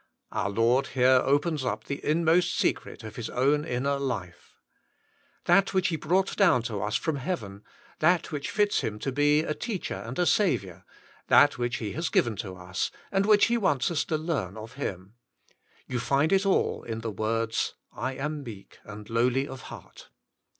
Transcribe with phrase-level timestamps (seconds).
[0.31, 4.55] Our Lord here opens up the inmost secret of His own inner life.
[5.45, 7.63] That which He brought down to us from heaven:
[7.99, 10.85] that which fits Him to be a Teacher and a Saviour;
[11.27, 14.73] that which He has given to us, and which He wants us to learn of
[14.73, 15.13] Him:
[15.85, 20.09] you find it all in the words," I am meek and lowly of heart.''